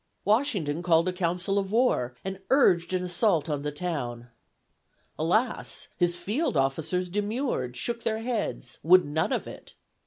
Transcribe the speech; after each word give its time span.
Washington 0.25 0.81
called 0.81 1.07
a 1.07 1.13
council 1.13 1.59
of 1.59 1.71
war 1.71 2.15
and 2.25 2.39
urged 2.49 2.91
an 2.91 3.03
assault 3.03 3.47
on 3.47 3.61
the 3.61 3.71
town. 3.71 4.29
Alas! 5.19 5.89
his 5.95 6.15
field 6.15 6.57
officers 6.57 7.07
demurred, 7.07 7.77
shook 7.77 8.01
their 8.01 8.17
heads, 8.17 8.79
would 8.81 9.05
none 9.05 9.31
of 9.31 9.45
it. 9.45 9.75